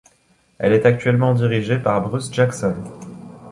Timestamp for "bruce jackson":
2.01-2.73